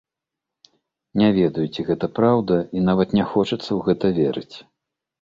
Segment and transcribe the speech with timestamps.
[1.23, 4.55] Не ведаю, ці гэта праўда і нават не хочацца ў гэта верыць.